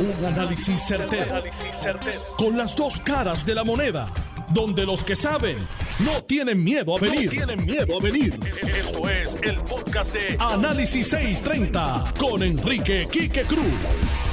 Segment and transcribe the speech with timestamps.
[0.00, 1.42] Un análisis certero,
[2.36, 4.08] Con las dos caras de la moneda.
[4.54, 5.58] Donde los que saben
[5.98, 7.28] no tienen miedo a venir.
[7.30, 8.38] tienen miedo a venir.
[8.62, 13.66] Esto es el podcast de Análisis 630 con Enrique Quique Cruz.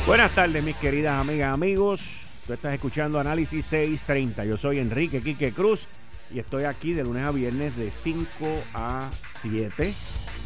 [0.05, 2.27] Buenas tardes, mis queridas amigas, amigos.
[2.45, 4.45] Tú estás escuchando Análisis 630.
[4.45, 5.87] Yo soy Enrique Quique Cruz
[6.31, 8.27] y estoy aquí de lunes a viernes de 5
[8.75, 9.91] a 7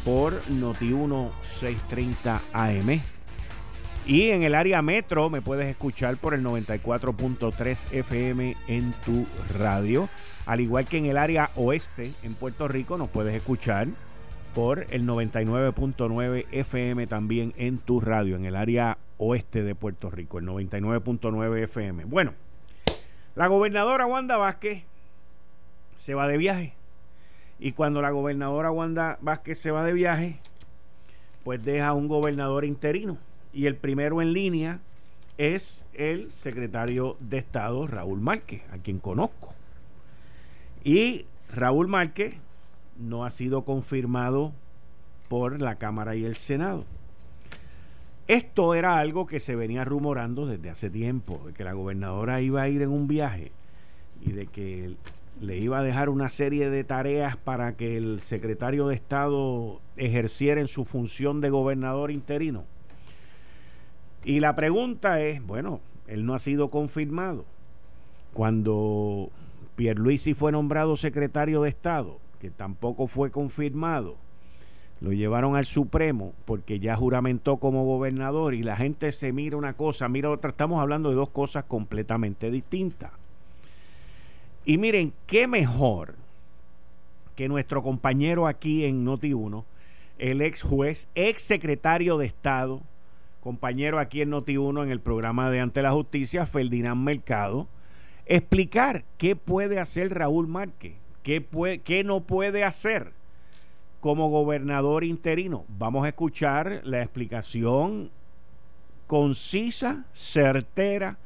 [0.02, 3.19] por Noti1 630 AM.
[4.10, 9.24] Y en el área metro me puedes escuchar por el 94.3 FM en tu
[9.56, 10.08] radio.
[10.46, 13.86] Al igual que en el área oeste en Puerto Rico nos puedes escuchar
[14.52, 20.40] por el 99.9 FM también en tu radio, en el área oeste de Puerto Rico,
[20.40, 22.06] el 99.9 FM.
[22.06, 22.34] Bueno,
[23.36, 24.82] la gobernadora Wanda Vázquez
[25.94, 26.74] se va de viaje.
[27.60, 30.40] Y cuando la gobernadora Wanda Vázquez se va de viaje,
[31.44, 33.29] pues deja un gobernador interino.
[33.52, 34.80] Y el primero en línea
[35.38, 39.54] es el secretario de Estado, Raúl Márquez, a quien conozco.
[40.84, 42.36] Y Raúl Márquez
[42.98, 44.52] no ha sido confirmado
[45.28, 46.84] por la Cámara y el Senado.
[48.28, 52.62] Esto era algo que se venía rumorando desde hace tiempo, de que la gobernadora iba
[52.62, 53.50] a ir en un viaje
[54.20, 54.94] y de que
[55.40, 60.60] le iba a dejar una serie de tareas para que el secretario de Estado ejerciera
[60.60, 62.64] en su función de gobernador interino.
[64.24, 67.44] Y la pregunta es, bueno, él no ha sido confirmado.
[68.32, 69.30] Cuando
[69.76, 74.16] Pierluisi fue nombrado secretario de Estado, que tampoco fue confirmado,
[75.00, 79.72] lo llevaron al Supremo porque ya juramentó como gobernador y la gente se mira una
[79.72, 80.50] cosa, mira otra.
[80.50, 83.10] Estamos hablando de dos cosas completamente distintas.
[84.66, 86.14] Y miren, qué mejor
[87.34, 89.64] que nuestro compañero aquí en Noti1,
[90.18, 92.82] el ex juez, ex secretario de Estado,
[93.40, 97.68] compañero aquí en Noti1 en el programa de Ante la Justicia, Ferdinand Mercado,
[98.26, 103.12] explicar qué puede hacer Raúl Márquez, qué, puede, qué no puede hacer
[104.00, 105.64] como gobernador interino.
[105.68, 108.10] Vamos a escuchar la explicación
[109.06, 111.18] concisa, certera,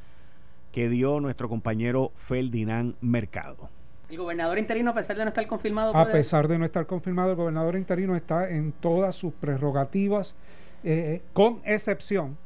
[0.73, 3.69] que dio nuestro compañero Ferdinand Mercado.
[4.09, 5.97] El gobernador interino, a pesar de no estar confirmado.
[5.97, 10.35] A pesar de no estar confirmado, el gobernador interino está en todas sus prerrogativas,
[10.85, 12.37] eh, con excepción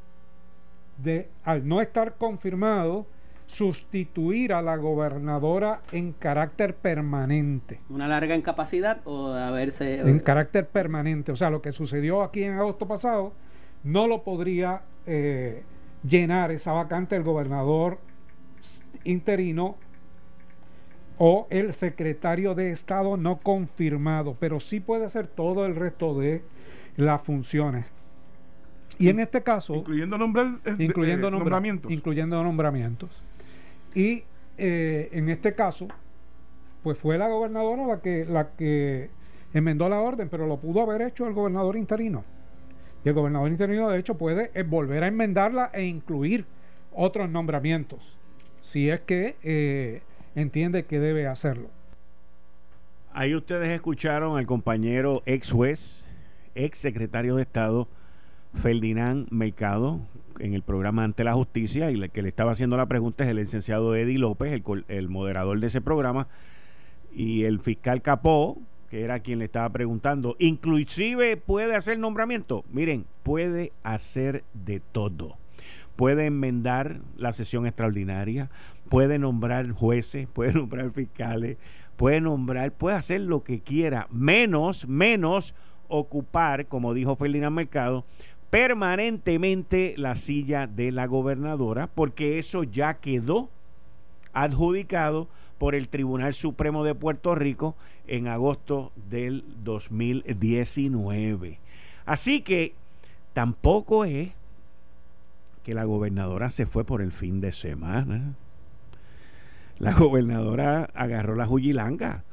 [0.97, 3.05] de, al no estar confirmado,
[3.45, 7.79] sustituir a la gobernadora en carácter permanente.
[7.89, 10.01] ¿Una larga incapacidad o haberse...
[10.01, 11.31] En carácter permanente.
[11.31, 13.33] O sea, lo que sucedió aquí en agosto pasado
[13.83, 15.63] no lo podría eh,
[16.03, 17.97] llenar esa vacante el gobernador
[19.03, 19.77] interino
[21.17, 26.43] o el secretario de Estado no confirmado, pero sí puede hacer todo el resto de
[26.95, 27.91] las funciones.
[28.99, 29.75] Y en este caso...
[29.75, 31.91] Incluyendo, nombrar, eh, incluyendo nombramientos.
[31.91, 33.09] Incluyendo nombramientos.
[33.95, 34.23] Y
[34.57, 35.87] eh, en este caso,
[36.83, 39.09] pues fue la gobernadora la que, la que
[39.53, 42.23] enmendó la orden, pero lo pudo haber hecho el gobernador interino.
[43.03, 46.45] Y el gobernador interino, de hecho, puede eh, volver a enmendarla e incluir
[46.91, 48.19] otros nombramientos
[48.61, 50.01] si es que eh,
[50.35, 51.69] entiende que debe hacerlo.
[53.11, 56.07] Ahí ustedes escucharon al compañero ex juez,
[56.55, 57.87] ex secretario de Estado,
[58.53, 59.99] Ferdinand Mercado,
[60.39, 63.29] en el programa Ante la Justicia, y el que le estaba haciendo la pregunta es
[63.29, 66.27] el licenciado Eddie López, el, el moderador de ese programa,
[67.11, 72.65] y el fiscal Capó, que era quien le estaba preguntando, inclusive puede hacer nombramiento.
[72.71, 75.37] Miren, puede hacer de todo
[75.99, 78.49] puede enmendar la sesión extraordinaria,
[78.87, 81.57] puede nombrar jueces, puede nombrar fiscales,
[81.97, 85.55] puede nombrar, puede hacer lo que quiera, menos, menos
[85.89, 88.05] ocupar, como dijo Ferdinand Mercado,
[88.49, 93.49] permanentemente la silla de la gobernadora, porque eso ya quedó
[94.33, 95.27] adjudicado
[95.57, 97.75] por el Tribunal Supremo de Puerto Rico
[98.07, 101.59] en agosto del 2019.
[102.05, 102.73] Así que
[103.33, 104.31] tampoco es
[105.63, 108.33] que la gobernadora se fue por el fin de semana.
[109.77, 112.23] La gobernadora agarró la Juyilanga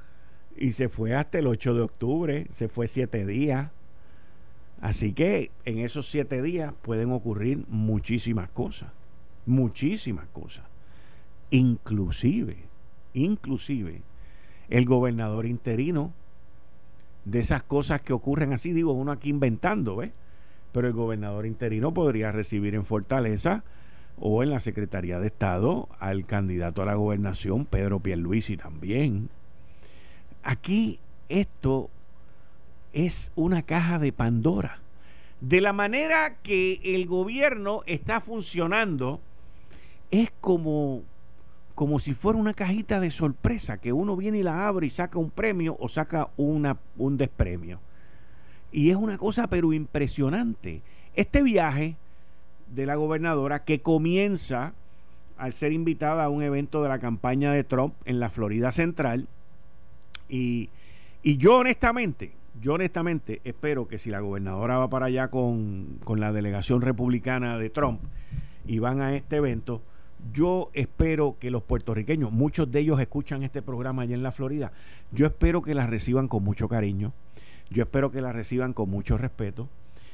[0.56, 3.70] y se fue hasta el 8 de octubre, se fue siete días.
[4.80, 8.90] Así que en esos siete días pueden ocurrir muchísimas cosas,
[9.46, 10.64] muchísimas cosas.
[11.50, 12.56] Inclusive,
[13.14, 14.02] inclusive,
[14.68, 16.12] el gobernador interino,
[17.24, 20.12] de esas cosas que ocurren así, digo, uno aquí inventando, ¿ves?
[20.76, 23.64] pero el gobernador interino podría recibir en Fortaleza
[24.18, 29.30] o en la Secretaría de Estado al candidato a la gobernación, Pedro Pierluisi también.
[30.42, 31.00] Aquí
[31.30, 31.88] esto
[32.96, 34.80] es una caja de Pandora.
[35.42, 39.20] de la manera que el gobierno está funcionando,
[40.10, 41.02] es como,
[41.74, 45.18] como si fuera una cajita de sorpresa, que uno viene y la abre y saca
[45.18, 47.80] un premio o saca una, un despremio.
[48.72, 50.80] Y es una cosa pero impresionante.
[51.14, 51.96] Este viaje
[52.74, 54.72] de la gobernadora que comienza
[55.36, 59.28] al ser invitada a un evento de la campaña de Trump en la Florida Central.
[60.30, 60.70] Y,
[61.22, 66.20] y yo honestamente, yo honestamente espero que si la gobernadora va para allá con, con
[66.20, 68.00] la delegación republicana de Trump
[68.66, 69.82] y van a este evento,
[70.32, 74.72] yo espero que los puertorriqueños, muchos de ellos escuchan este programa allá en la Florida,
[75.12, 77.12] yo espero que la reciban con mucho cariño,
[77.70, 79.68] yo espero que la reciban con mucho respeto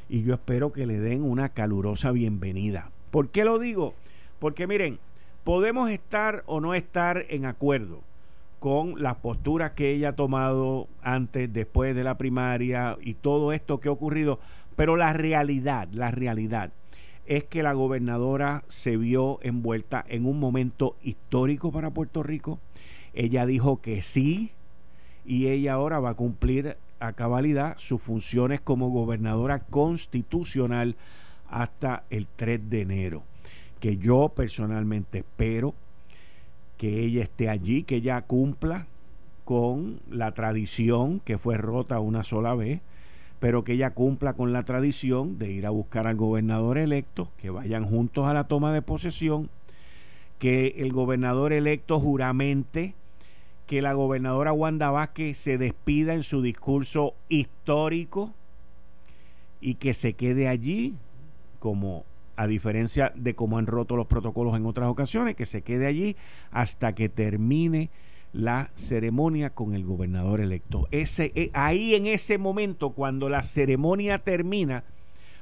[0.08, 2.90] y yo espero que le den una calurosa bienvenida.
[3.10, 3.94] ¿Por qué lo digo?
[4.38, 4.98] Porque miren,
[5.44, 8.02] podemos estar o no estar en acuerdo
[8.62, 13.80] con las posturas que ella ha tomado antes, después de la primaria y todo esto
[13.80, 14.38] que ha ocurrido,
[14.76, 16.70] pero la realidad, la realidad
[17.26, 22.60] es que la gobernadora se vio envuelta en un momento histórico para Puerto Rico.
[23.14, 24.52] Ella dijo que sí
[25.26, 30.94] y ella ahora va a cumplir a cabalidad sus funciones como gobernadora constitucional
[31.50, 33.24] hasta el 3 de enero.
[33.80, 35.74] Que yo personalmente espero
[36.82, 38.88] que ella esté allí, que ella cumpla
[39.44, 42.80] con la tradición que fue rota una sola vez,
[43.38, 47.50] pero que ella cumpla con la tradición de ir a buscar al gobernador electo, que
[47.50, 49.48] vayan juntos a la toma de posesión,
[50.40, 52.96] que el gobernador electo juramente
[53.68, 58.34] que la gobernadora Wanda Vázquez se despida en su discurso histórico
[59.60, 60.96] y que se quede allí,
[61.60, 62.04] como
[62.42, 66.16] a diferencia de cómo han roto los protocolos en otras ocasiones, que se quede allí
[66.50, 67.90] hasta que termine
[68.32, 70.88] la ceremonia con el gobernador electo.
[70.90, 74.82] Ese, eh, ahí en ese momento, cuando la ceremonia termina,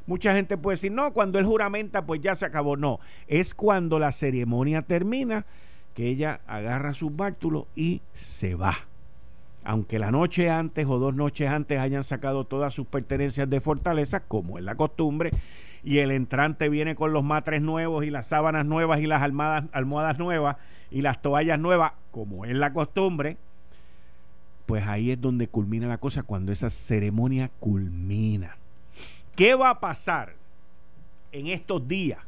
[0.06, 2.76] mucha gente puede decir, no, cuando él juramenta, pues ya se acabó.
[2.76, 5.46] No, es cuando la ceremonia termina
[5.94, 8.76] que ella agarra sus bártulos y se va.
[9.64, 14.20] Aunque la noche antes o dos noches antes hayan sacado todas sus pertenencias de fortaleza,
[14.20, 15.30] como es la costumbre,
[15.82, 19.64] y el entrante viene con los matres nuevos y las sábanas nuevas y las almohadas,
[19.72, 20.56] almohadas nuevas
[20.90, 23.36] y las toallas nuevas, como es la costumbre,
[24.66, 28.56] pues ahí es donde culmina la cosa, cuando esa ceremonia culmina.
[29.34, 30.34] ¿Qué va a pasar
[31.32, 32.18] en estos días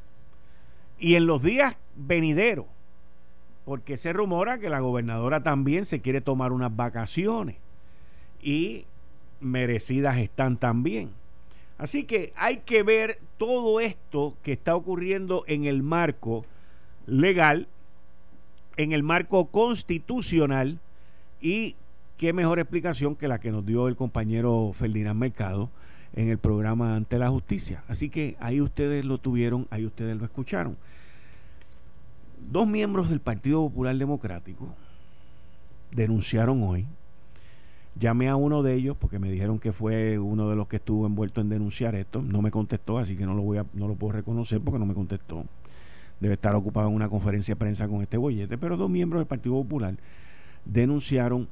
[0.98, 2.66] y en los días venideros?
[3.64, 7.56] porque se rumora que la gobernadora también se quiere tomar unas vacaciones
[8.42, 8.86] y
[9.40, 11.10] merecidas están también.
[11.78, 16.44] Así que hay que ver todo esto que está ocurriendo en el marco
[17.06, 17.68] legal,
[18.76, 20.78] en el marco constitucional
[21.40, 21.76] y
[22.16, 25.70] qué mejor explicación que la que nos dio el compañero Ferdinand Mercado
[26.14, 27.82] en el programa Ante la Justicia.
[27.88, 30.76] Así que ahí ustedes lo tuvieron, ahí ustedes lo escucharon
[32.50, 34.74] dos miembros del Partido Popular Democrático
[35.90, 36.86] denunciaron hoy.
[37.94, 41.06] Llamé a uno de ellos porque me dijeron que fue uno de los que estuvo
[41.06, 42.22] envuelto en denunciar esto.
[42.22, 44.86] No me contestó, así que no lo voy a, no lo puedo reconocer porque no
[44.86, 45.44] me contestó.
[46.18, 48.56] Debe estar ocupado en una conferencia de prensa con este bollete.
[48.56, 49.96] Pero dos miembros del Partido Popular
[50.64, 51.48] denunciaron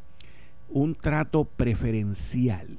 [0.71, 2.79] un trato preferencial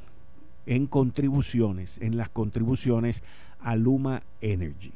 [0.66, 3.24] en contribuciones, en las contribuciones
[3.60, 4.94] a Luma Energy.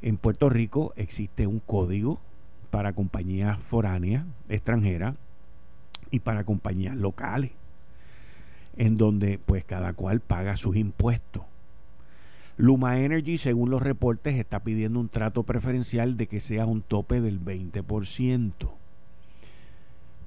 [0.00, 2.20] En Puerto Rico existe un código
[2.70, 5.16] para compañías foráneas, extranjeras,
[6.10, 7.52] y para compañías locales,
[8.76, 11.42] en donde pues cada cual paga sus impuestos.
[12.56, 17.20] Luma Energy, según los reportes, está pidiendo un trato preferencial de que sea un tope
[17.20, 18.70] del 20%.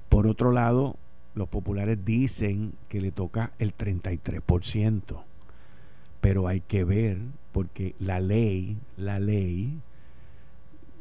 [0.08, 0.96] Por otro lado,
[1.34, 5.22] los populares dicen que le toca el 33%.
[6.22, 7.18] Pero hay que ver
[7.52, 9.78] porque la ley, la ley,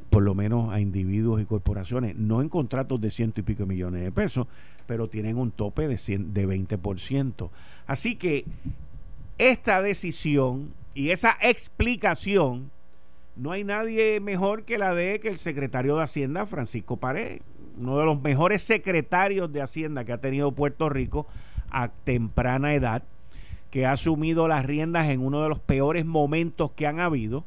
[0.10, 4.04] por lo menos a individuos y corporaciones, no en contratos de ciento y pico millones
[4.04, 4.48] de pesos,
[4.86, 7.50] pero tienen un tope de, de 20%.
[7.88, 8.46] Así que
[9.38, 12.72] esta decisión y esa explicación,
[13.36, 17.42] no hay nadie mejor que la de que el secretario de Hacienda, Francisco Pared,
[17.80, 21.28] uno de los mejores secretarios de Hacienda que ha tenido Puerto Rico
[21.70, 23.04] a temprana edad,
[23.70, 27.46] que ha asumido las riendas en uno de los peores momentos que han habido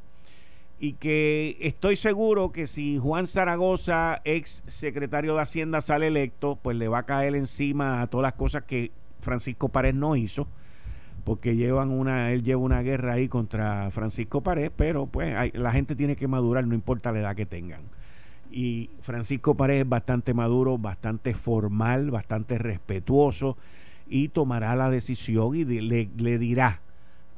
[0.78, 6.76] y que estoy seguro que si Juan Zaragoza, ex secretario de Hacienda, sale electo, pues
[6.76, 8.90] le va a caer encima a todas las cosas que
[9.20, 10.48] Francisco Pared no hizo,
[11.24, 15.96] porque llevan una, él lleva una guerra ahí contra Francisco Pared, pero pues la gente
[15.96, 17.82] tiene que madurar, no importa la edad que tengan.
[18.50, 23.56] Y Francisco Pared es bastante maduro, bastante formal, bastante respetuoso
[24.06, 26.80] y tomará la decisión y le dirá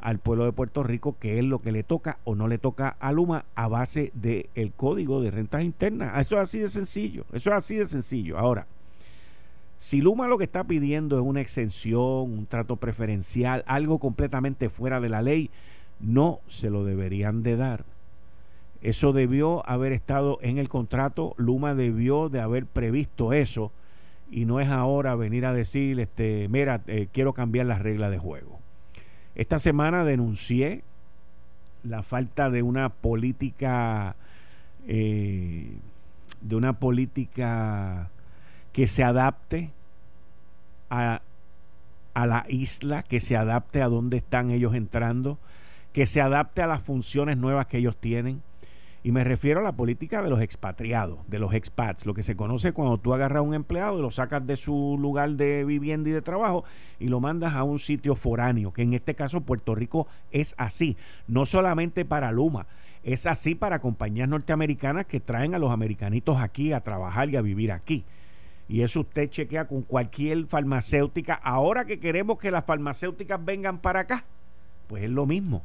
[0.07, 2.91] al pueblo de Puerto Rico qué es lo que le toca o no le toca
[3.01, 6.21] a Luma a base del el código de rentas internas.
[6.21, 8.39] Eso es así de sencillo, eso es así de sencillo.
[8.39, 8.69] Ahora,
[9.79, 15.01] si Luma lo que está pidiendo es una exención, un trato preferencial, algo completamente fuera
[15.01, 15.51] de la ley,
[15.99, 17.85] no se lo deberían de dar.
[18.83, 23.73] Eso debió haber estado en el contrato, Luma debió de haber previsto eso
[24.31, 28.19] y no es ahora venir a decir, este, mira, eh, quiero cambiar las reglas de
[28.19, 28.56] juego.
[29.37, 30.83] Esta semana denuncié
[31.85, 34.17] la falta de una política,
[34.89, 35.77] eh,
[36.41, 38.11] de una política
[38.73, 39.71] que se adapte
[40.89, 41.21] a,
[42.15, 45.39] a la isla, que se adapte a dónde están ellos entrando,
[45.93, 48.43] que se adapte a las funciones nuevas que ellos tienen
[49.07, 52.35] y me refiero a la política de los expatriados, de los expats, lo que se
[52.35, 56.11] conoce cuando tú agarras a un empleado y lo sacas de su lugar de vivienda
[56.11, 56.65] y de trabajo
[56.99, 60.97] y lo mandas a un sitio foráneo, que en este caso Puerto Rico es así,
[61.29, 62.67] no solamente para Luma,
[63.05, 67.43] es así para compañías norteamericanas que traen a los americanitos aquí a trabajar y a
[67.43, 68.05] vivir aquí.
[68.69, 71.35] Y eso usted chequea con cualquier farmacéutica.
[71.35, 74.25] Ahora que queremos que las farmacéuticas vengan para acá,
[74.89, 75.63] pues es lo mismo.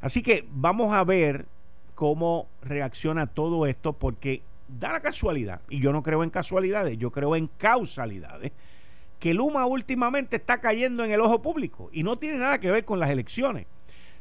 [0.00, 1.46] Así que vamos a ver
[1.94, 7.10] cómo reacciona todo esto, porque da la casualidad, y yo no creo en casualidades, yo
[7.10, 8.52] creo en causalidades,
[9.18, 12.84] que Luma últimamente está cayendo en el ojo público y no tiene nada que ver
[12.84, 13.66] con las elecciones.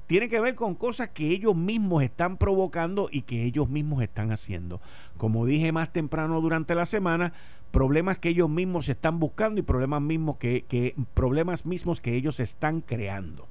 [0.08, 4.32] Tiene que ver con cosas que ellos mismos están provocando y que ellos mismos están
[4.32, 4.82] haciendo.
[5.18, 7.34] Como dije más temprano durante la semana,
[7.72, 12.40] problemas que ellos mismos están buscando y problemas mismos que, que problemas mismos que ellos
[12.40, 13.48] están creando.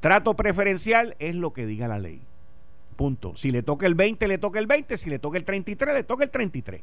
[0.00, 2.27] Trato preferencial es lo que diga la ley.
[2.98, 3.36] Punto.
[3.36, 4.96] Si le toca el 20, le toca el 20.
[4.96, 6.82] Si le toca el 33, le toca el 33.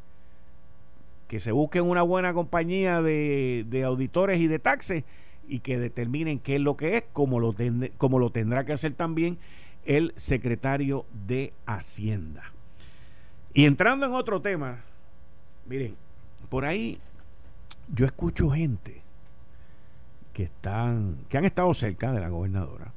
[1.28, 5.04] Que se busquen una buena compañía de, auditores y de taxes
[5.46, 7.54] y que determinen qué es lo que es, como lo,
[7.98, 9.38] como lo tendrá que hacer también
[9.84, 12.54] el secretario de Hacienda.
[13.54, 14.86] Y entrando en otro tema,
[15.66, 15.98] miren,
[16.48, 16.98] por ahí
[17.94, 19.02] yo escucho gente
[20.32, 22.94] que están, que han estado cerca de la gobernadora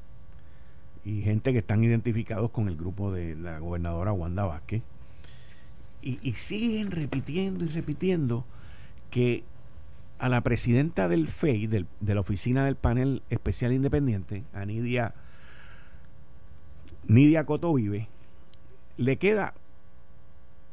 [1.04, 4.82] y gente que están identificados con el grupo de la gobernadora Wanda Vázquez.
[6.00, 8.44] Y, siguen repitiendo y repitiendo
[9.10, 9.44] que
[10.18, 15.14] a la presidenta del FEI, de la oficina del panel especial independiente, a Nidia,
[17.06, 18.08] Nidia Cotovive,
[18.96, 19.54] le queda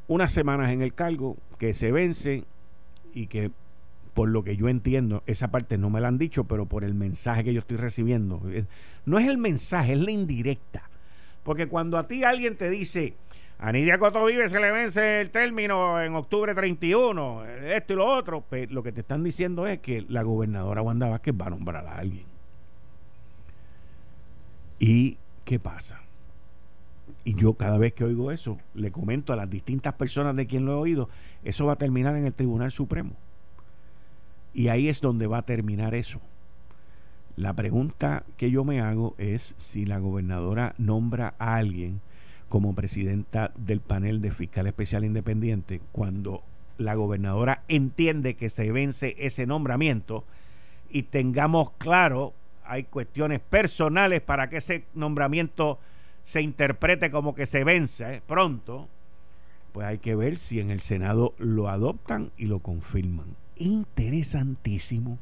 [0.08, 2.44] unas semanas en el cargo que se vence
[3.12, 3.50] y que
[4.16, 6.94] por lo que yo entiendo, esa parte no me la han dicho, pero por el
[6.94, 8.40] mensaje que yo estoy recibiendo.
[8.48, 8.64] Eh,
[9.04, 10.88] no es el mensaje, es la indirecta.
[11.42, 13.12] Porque cuando a ti alguien te dice,
[13.58, 18.40] a Nidia Cotovive se le vence el término en octubre 31, esto y lo otro,
[18.40, 21.86] pues lo que te están diciendo es que la gobernadora Wanda Vázquez va a nombrar
[21.86, 22.24] a alguien.
[24.78, 26.00] ¿Y qué pasa?
[27.22, 30.64] Y yo cada vez que oigo eso, le comento a las distintas personas de quien
[30.64, 31.10] lo he oído,
[31.44, 33.12] eso va a terminar en el Tribunal Supremo.
[34.56, 36.18] Y ahí es donde va a terminar eso.
[37.36, 42.00] La pregunta que yo me hago es si la gobernadora nombra a alguien
[42.48, 46.42] como presidenta del panel de fiscal especial independiente cuando
[46.78, 50.24] la gobernadora entiende que se vence ese nombramiento
[50.88, 52.32] y tengamos claro,
[52.64, 55.78] hay cuestiones personales para que ese nombramiento
[56.22, 58.88] se interprete como que se vence pronto,
[59.74, 65.18] pues hay que ver si en el Senado lo adoptan y lo confirman interesantísimo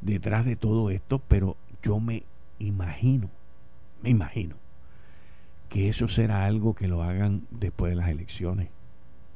[0.00, 2.24] detrás de todo esto, pero yo me
[2.58, 3.30] imagino,
[4.02, 4.56] me imagino
[5.68, 8.68] que eso será algo que lo hagan después de las elecciones.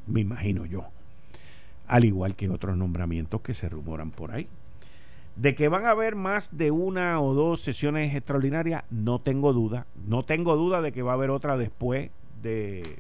[0.07, 0.87] Me imagino yo.
[1.87, 4.49] Al igual que otros nombramientos que se rumoran por ahí.
[5.37, 9.87] De que van a haber más de una o dos sesiones extraordinarias, no tengo duda.
[10.07, 12.11] No tengo duda de que va a haber otra después
[12.43, 12.99] de,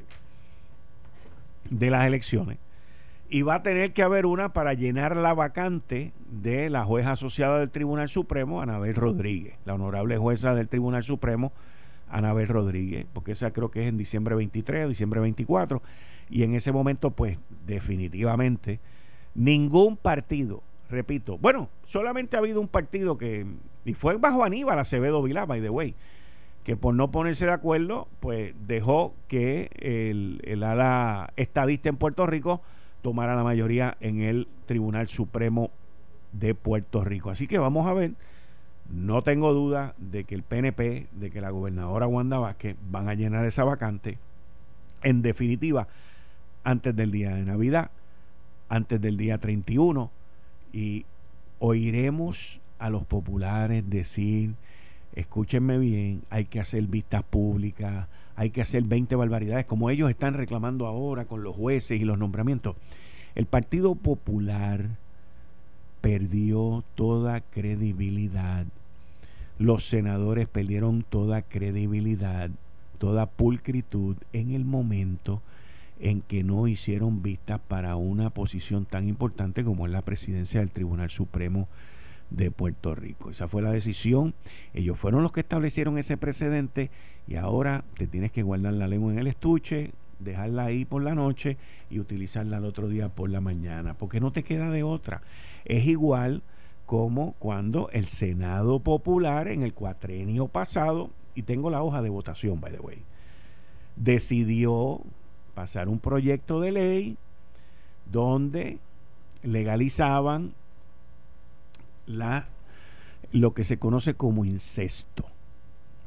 [1.70, 2.58] de las elecciones
[3.28, 7.58] y va a tener que haber una para llenar la vacante de la jueza asociada
[7.58, 11.52] del Tribunal Supremo, Anabel Rodríguez, la honorable jueza del Tribunal Supremo,
[12.08, 15.82] Anabel Rodríguez, porque esa creo que es en diciembre 23 diciembre 24,
[16.30, 18.80] y en ese momento, pues definitivamente,
[19.34, 23.46] ningún partido, repito, bueno, solamente ha habido un partido que,
[23.84, 25.94] y fue bajo Aníbal Acevedo Vilá, by the way,
[26.62, 32.26] que por no ponerse de acuerdo, pues dejó que el, el ala estadista en Puerto
[32.26, 32.62] Rico
[33.04, 35.70] tomara la mayoría en el Tribunal Supremo
[36.32, 37.28] de Puerto Rico.
[37.28, 38.12] Así que vamos a ver.
[38.88, 43.14] No tengo duda de que el PNP, de que la gobernadora Wanda Vázquez van a
[43.14, 44.16] llenar esa vacante.
[45.02, 45.86] En definitiva,
[46.64, 47.90] antes del día de Navidad,
[48.70, 50.10] antes del día 31,
[50.72, 51.04] y
[51.58, 54.54] oiremos a los populares decir
[55.14, 60.34] escúchenme bien, hay que hacer vistas públicas, hay que hacer 20 barbaridades, como ellos están
[60.34, 62.76] reclamando ahora con los jueces y los nombramientos.
[63.34, 64.88] El Partido Popular
[66.00, 68.66] perdió toda credibilidad.
[69.58, 72.50] Los senadores perdieron toda credibilidad,
[72.98, 75.42] toda pulcritud en el momento
[76.00, 80.72] en que no hicieron vistas para una posición tan importante como es la presidencia del
[80.72, 81.68] Tribunal Supremo
[82.36, 83.30] de Puerto Rico.
[83.30, 84.34] Esa fue la decisión.
[84.72, 86.90] Ellos fueron los que establecieron ese precedente
[87.26, 91.14] y ahora te tienes que guardar la lengua en el estuche, dejarla ahí por la
[91.14, 91.56] noche
[91.90, 95.22] y utilizarla el otro día por la mañana, porque no te queda de otra.
[95.64, 96.42] Es igual
[96.86, 102.60] como cuando el Senado Popular en el cuatrenio pasado, y tengo la hoja de votación,
[102.60, 103.02] by the way,
[103.96, 105.00] decidió
[105.54, 107.16] pasar un proyecto de ley
[108.10, 108.78] donde
[109.42, 110.54] legalizaban
[112.06, 112.48] la,
[113.32, 115.26] lo que se conoce como incesto.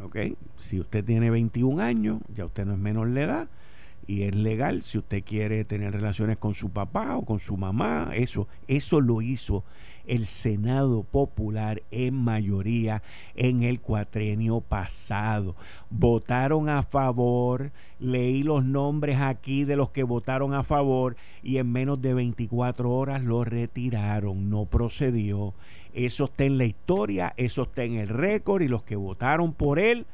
[0.01, 0.17] ¿Ok?
[0.57, 3.47] Si usted tiene 21 años, ya usted no es menor de edad
[4.05, 8.11] y es legal si usted quiere tener relaciones con su papá o con su mamá,
[8.13, 9.63] eso, eso lo hizo
[10.07, 13.03] el Senado Popular en mayoría
[13.35, 15.55] en el cuatrenio pasado.
[15.89, 21.71] Votaron a favor, leí los nombres aquí de los que votaron a favor y en
[21.71, 25.53] menos de 24 horas lo retiraron, no procedió.
[25.93, 29.79] Eso está en la historia, eso está en el récord y los que votaron por
[29.79, 30.05] él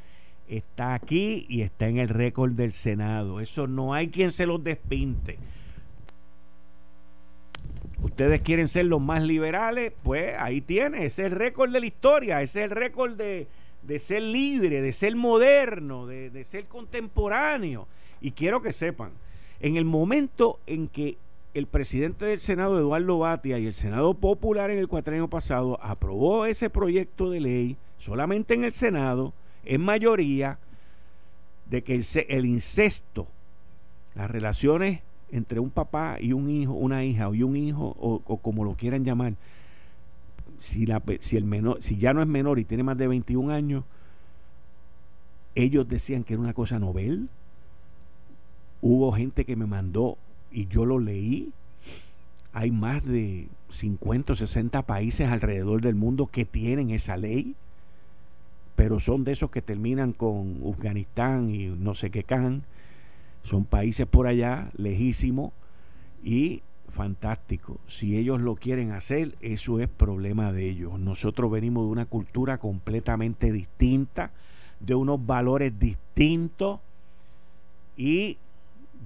[0.47, 3.39] está aquí y está en el récord del Senado.
[3.39, 5.37] Eso no hay quien se los despinte.
[8.03, 11.85] Ustedes quieren ser los más liberales, pues ahí tiene, ese es el récord de la
[11.85, 13.47] historia, ese es el récord de,
[13.97, 17.87] ser libre, de ser moderno, de, de ser contemporáneo.
[18.21, 19.11] Y quiero que sepan,
[19.59, 21.17] en el momento en que
[21.53, 26.45] el presidente del Senado, Eduardo Batia, y el Senado Popular en el cuatrenio pasado aprobó
[26.45, 29.33] ese proyecto de ley solamente en el Senado,
[29.63, 30.59] en mayoría,
[31.65, 31.93] de que
[32.27, 33.27] el, incesto,
[34.15, 35.01] las relaciones
[35.33, 38.75] entre un papá y un hijo, una hija o y un hijo, o, como lo
[38.75, 39.33] quieran llamar,
[40.57, 43.53] si, la, si, el menor, si ya no es menor y tiene más de 21
[43.53, 43.83] años,
[45.55, 47.29] ellos decían que era una cosa novel.
[48.81, 50.17] Hubo gente que me mandó
[50.51, 51.51] y yo lo leí.
[52.53, 57.55] Hay más de 50 o 60 países alrededor del mundo que tienen esa ley
[58.75, 62.63] pero son de esos que terminan con Afganistán y no sé qué can.
[63.43, 65.51] Son países por allá, lejísimos
[66.23, 67.79] y fantástico.
[67.87, 70.99] Si ellos lo quieren hacer, eso es problema de ellos.
[70.99, 74.31] Nosotros venimos de una cultura completamente distinta,
[74.79, 76.79] de unos valores distintos
[77.97, 78.37] y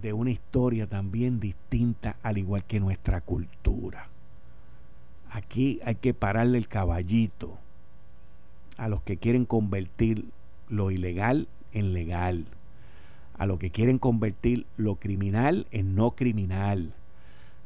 [0.01, 4.09] de una historia también distinta, al igual que nuestra cultura.
[5.31, 7.57] Aquí hay que pararle el caballito
[8.77, 10.25] a los que quieren convertir
[10.69, 12.45] lo ilegal en legal,
[13.37, 16.93] a los que quieren convertir lo criminal en no criminal.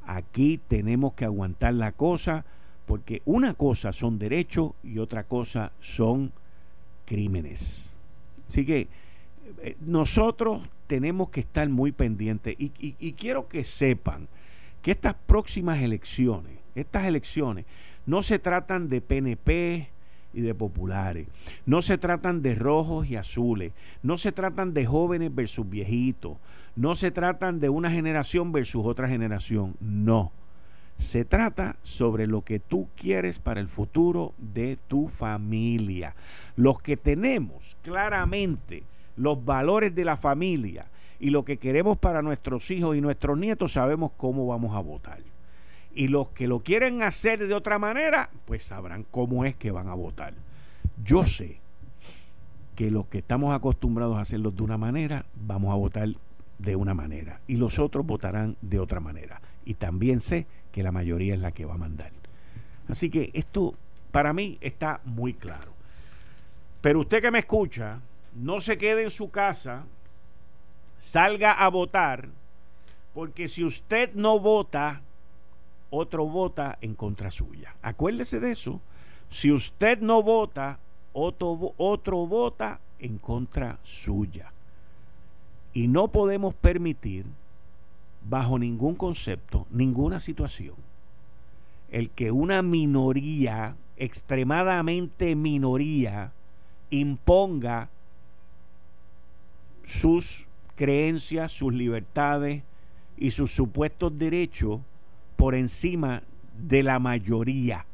[0.05, 2.45] Aquí tenemos que aguantar la cosa
[2.85, 6.31] porque una cosa son derechos y otra cosa son
[7.05, 7.97] crímenes.
[8.47, 8.87] Así que
[9.61, 14.27] eh, nosotros tenemos que estar muy pendientes y, y quiero que sepan
[14.81, 17.65] que estas próximas elecciones, estas elecciones,
[18.05, 19.89] no se tratan de PNP,
[20.33, 21.27] y de populares.
[21.65, 23.73] No se tratan de rojos y azules.
[24.03, 26.37] No se tratan de jóvenes versus viejitos.
[26.75, 29.75] No se tratan de una generación versus otra generación.
[29.79, 30.31] No.
[30.97, 36.15] Se trata sobre lo que tú quieres para el futuro de tu familia.
[36.55, 38.83] Los que tenemos claramente
[39.17, 40.87] los valores de la familia
[41.19, 45.30] y lo que queremos para nuestros hijos y nuestros nietos sabemos cómo vamos a votar.
[45.93, 49.89] Y los que lo quieren hacer de otra manera, pues sabrán cómo es que van
[49.89, 50.33] a votar.
[51.03, 51.59] Yo sé
[52.75, 56.09] que los que estamos acostumbrados a hacerlo de una manera, vamos a votar
[56.57, 57.41] de una manera.
[57.47, 59.41] Y los otros votarán de otra manera.
[59.65, 62.11] Y también sé que la mayoría es la que va a mandar.
[62.87, 63.75] Así que esto
[64.11, 65.73] para mí está muy claro.
[66.81, 67.99] Pero usted que me escucha,
[68.33, 69.85] no se quede en su casa,
[70.99, 72.29] salga a votar,
[73.13, 75.01] porque si usted no vota,
[75.91, 77.75] otro vota en contra suya.
[77.83, 78.81] Acuérdese de eso.
[79.29, 80.79] Si usted no vota,
[81.13, 84.51] otro, otro vota en contra suya.
[85.73, 87.25] Y no podemos permitir,
[88.27, 90.75] bajo ningún concepto, ninguna situación,
[91.91, 96.31] el que una minoría, extremadamente minoría,
[96.89, 97.89] imponga
[99.83, 102.63] sus creencias, sus libertades
[103.17, 104.79] y sus supuestos derechos
[105.41, 106.21] por encima
[106.53, 107.87] de la mayoría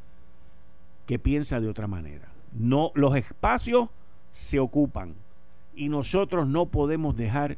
[1.06, 2.28] que piensa de otra manera.
[2.52, 3.88] No, los espacios
[4.32, 5.16] se ocupan
[5.74, 7.58] y nosotros no podemos dejar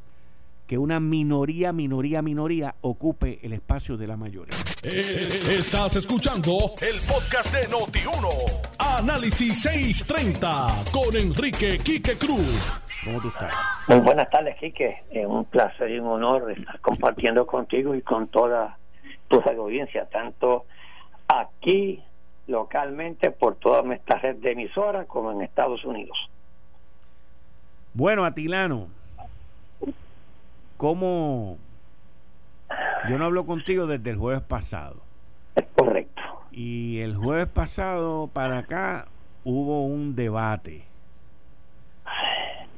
[0.67, 4.53] que una minoría, minoría, minoría ocupe el espacio de la mayoría.
[4.83, 8.67] Eh, estás escuchando el podcast de Noti1.
[8.77, 12.79] Análisis 630 con Enrique Quique Cruz.
[13.05, 13.51] ¿Cómo tú estás?
[13.87, 14.97] Muy buenas tardes, Quique.
[15.09, 18.77] Es un placer y un honor estar compartiendo contigo y con toda
[19.29, 20.65] tu audiencia, tanto
[21.27, 22.03] aquí
[22.47, 26.17] localmente por toda nuestra red de emisoras como en Estados Unidos.
[27.93, 28.87] Bueno, Atilano,
[30.77, 31.57] ¿cómo?
[33.07, 34.97] Yo no hablo contigo desde el jueves pasado.
[35.55, 36.21] Es correcto.
[36.51, 39.07] Y el jueves pasado para acá
[39.43, 40.85] hubo un debate.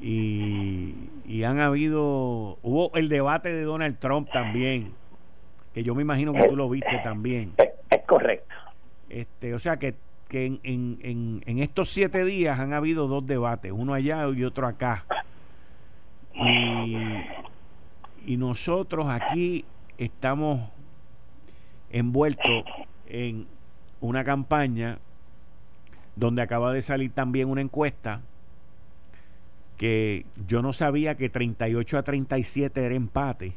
[0.02, 4.94] Y, y han habido, hubo el debate de Donald Trump también,
[5.74, 7.54] que yo me imagino que tú lo viste también.
[7.90, 8.54] Es, correcto.
[9.10, 9.96] Este, o sea que,
[10.28, 14.68] que en, en, en, estos siete días han habido dos debates, uno allá y otro
[14.68, 15.06] acá.
[16.34, 16.98] Y,
[18.26, 19.66] y nosotros aquí
[19.98, 20.70] estamos
[21.92, 22.64] envueltos
[23.08, 23.48] en
[24.00, 25.00] una campaña
[26.16, 28.22] donde acaba de salir también una encuesta
[29.78, 33.56] que yo no sabía que 38 a 37 era empate,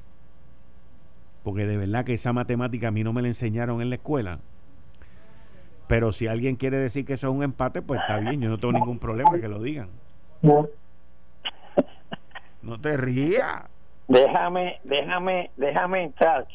[1.45, 4.41] porque de verdad que esa matemática a mí no me la enseñaron en la escuela.
[5.87, 8.59] Pero si alguien quiere decir que eso es un empate, pues está bien, yo no
[8.59, 9.91] tengo ningún problema que lo digan.
[12.63, 13.65] No te rías.
[14.07, 16.47] Déjame, déjame, déjame entrar,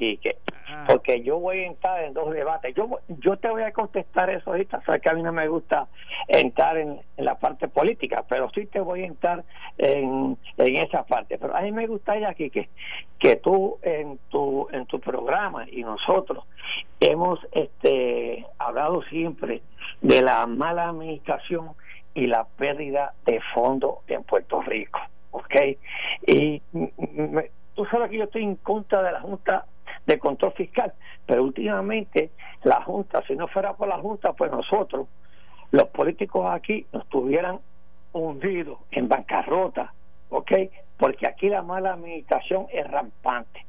[0.68, 0.86] ah.
[0.88, 2.76] porque yo voy a entrar en dos debates.
[2.76, 5.88] Yo, yo te voy a contestar eso ahorita, sabes que a mí no me gusta
[6.28, 9.44] entrar en, la parte política, pero sí te voy a entrar
[9.78, 11.40] en, en esa parte.
[11.40, 12.70] Pero a mí me gustaría, aquí que,
[13.18, 16.46] que tú en tu, en tu programa y nosotros
[17.00, 19.64] hemos este, hablado siempre
[20.02, 21.72] de la mala administración
[22.14, 25.00] y la pérdida de fondos en Puerto Rico.
[25.32, 25.56] ¿Ok?
[26.28, 26.62] Y
[27.76, 29.66] tú sabes que yo estoy en contra de la Junta
[30.06, 30.94] de Control Fiscal,
[31.26, 32.32] pero últimamente
[32.64, 35.08] la Junta, si no fuera por la Junta, pues nosotros,
[35.72, 37.60] los políticos aquí, nos tuvieran
[38.12, 39.94] hundidos en bancarrota,
[40.30, 40.52] ¿ok?
[40.98, 43.66] Porque aquí la mala administración es rampante.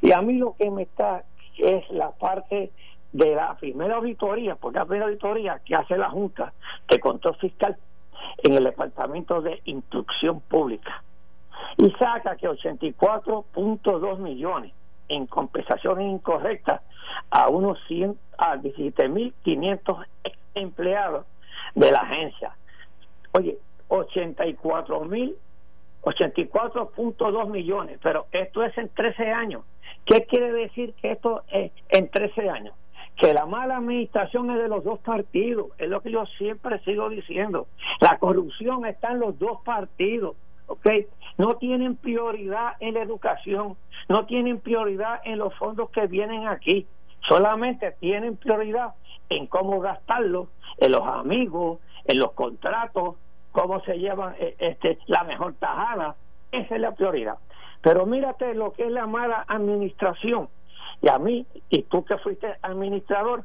[0.00, 1.24] Y a mí lo que me está
[1.58, 2.72] es la parte
[3.12, 6.52] de la primera auditoría, porque la primera auditoría que hace la Junta
[6.88, 7.76] de Control Fiscal
[8.38, 11.02] en el Departamento de Instrucción Pública
[11.76, 14.72] y saca que 84.2 millones
[15.08, 16.82] en compensaciones incorrectas
[17.30, 20.06] a unos 100 a 17.500
[20.54, 21.26] empleados
[21.74, 22.56] de la agencia.
[23.32, 23.58] Oye,
[23.88, 25.36] 84 mil
[26.02, 29.62] 84.2 millones, pero esto es en 13 años.
[30.04, 32.74] ¿Qué quiere decir que esto es en 13 años?
[33.22, 37.08] Que la mala administración es de los dos partidos, es lo que yo siempre sigo
[37.08, 37.68] diciendo.
[38.00, 40.34] La corrupción está en los dos partidos,
[40.66, 40.88] ¿ok?
[41.38, 43.76] No tienen prioridad en la educación,
[44.08, 46.88] no tienen prioridad en los fondos que vienen aquí,
[47.28, 48.94] solamente tienen prioridad
[49.28, 53.14] en cómo gastarlos, en los amigos, en los contratos,
[53.52, 56.16] cómo se llevan eh, este, la mejor tajada,
[56.50, 57.36] esa es la prioridad.
[57.82, 60.48] Pero mírate lo que es la mala administración
[61.02, 63.44] y a mí, y tú que fuiste administrador,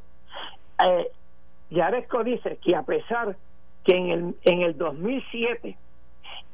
[0.86, 1.12] eh,
[1.72, 3.36] Yaresco dice que a pesar
[3.84, 5.76] que en el, en el 2007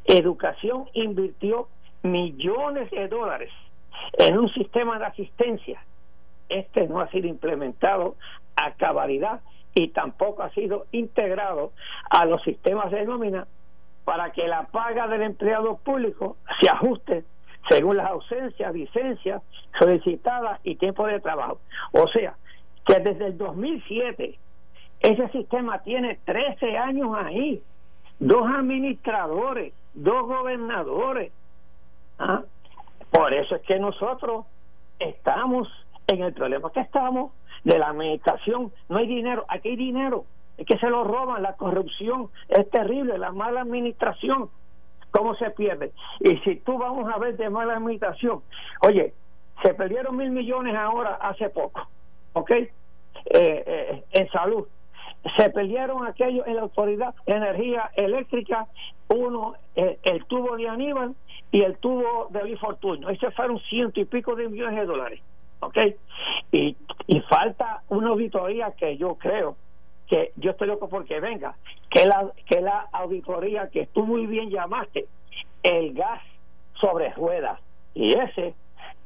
[0.05, 1.67] Educación invirtió
[2.03, 3.51] millones de dólares
[4.13, 5.83] en un sistema de asistencia,
[6.49, 8.15] este no ha sido implementado
[8.55, 9.41] a cabalidad
[9.73, 11.71] y tampoco ha sido integrado
[12.09, 13.47] a los sistemas de nómina
[14.03, 17.23] para que la paga del empleado público se ajuste
[17.69, 19.41] según las ausencias, licencias
[19.79, 21.59] solicitadas y tiempo de trabajo.
[21.91, 22.35] O sea,
[22.85, 24.37] que desde el 2007
[24.99, 27.61] ese sistema tiene 13 años ahí,
[28.19, 31.31] dos administradores, dos gobernadores.
[32.19, 32.43] ¿ah?
[33.11, 34.45] Por eso es que nosotros
[34.99, 35.67] estamos
[36.07, 37.31] en el problema que estamos
[37.63, 38.71] de la administración.
[38.89, 40.25] No hay dinero, aquí hay dinero,
[40.57, 44.49] es que se lo roban, la corrupción es terrible, la mala administración
[45.13, 45.93] cómo se pierde.
[46.19, 48.41] Y si tú vamos a ver de mala administración,
[48.81, 49.13] oye,
[49.61, 51.87] se perdieron mil millones ahora hace poco,
[52.33, 52.51] ¿ok?
[52.51, 52.69] Eh,
[53.25, 54.67] eh, en salud.
[55.37, 58.67] Se perdieron aquellos en la autoridad energía eléctrica,
[59.07, 61.15] uno, eh, el tubo de Aníbal
[61.51, 63.07] y el tubo de Luis Fortuño.
[63.09, 65.21] Ese fueron ciento y pico de millones de dólares,
[65.59, 65.77] ¿ok?
[66.51, 69.55] Y, y falta una auditoría que yo creo
[70.13, 71.55] que yo estoy loco porque venga,
[71.89, 75.07] que la, que la auditoría que tú muy bien llamaste,
[75.63, 76.21] el gas
[76.79, 77.59] sobre ruedas.
[77.95, 78.53] Y ese,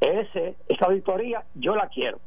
[0.01, 2.19] ese, esa auditoría yo la quiero.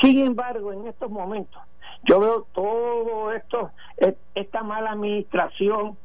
[0.00, 1.60] Sin embargo, en estos momentos,
[2.04, 5.98] yo veo todo esto, e, esta mala administración,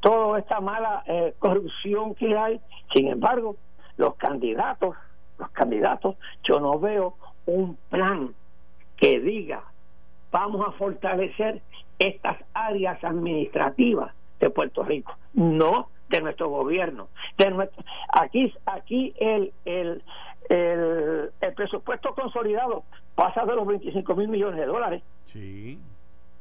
[0.00, 2.60] toda esta mala eh, corrupción que hay.
[2.92, 3.56] Sin embargo,
[3.96, 4.96] los candidatos,
[5.38, 7.14] los candidatos, yo no veo
[7.46, 8.34] un plan
[8.98, 9.64] que diga
[10.34, 11.62] vamos a fortalecer
[11.96, 17.06] estas áreas administrativas de Puerto Rico, no de nuestro gobierno.
[17.38, 20.02] De nuestro, aquí aquí el, el,
[20.48, 22.82] el, el presupuesto consolidado
[23.14, 25.02] pasa de los 25 mil millones de dólares.
[25.32, 25.78] Sí.